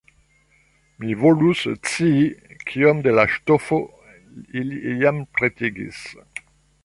Mi 1.01 1.17
volus 1.23 1.59
scii, 1.73 2.23
kiom 2.71 3.03
de 3.07 3.13
la 3.19 3.27
ŝtofo 3.35 3.79
ili 4.63 4.95
jam 5.03 5.19
pretigis! 5.39 6.01